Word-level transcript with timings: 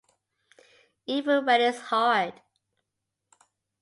Even 1.05 1.45
when 1.45 1.61
it’s 1.61 1.77
hard. 1.79 2.33